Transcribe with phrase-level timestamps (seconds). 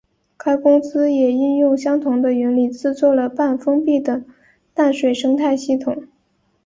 [0.35, 4.23] 该公司也应用相同的原理制作了半封闭的
[4.73, 6.07] 淡水生态系统。